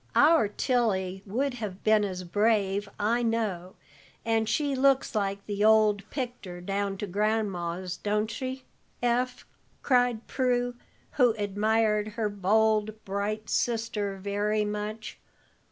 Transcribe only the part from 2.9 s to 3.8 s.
I know,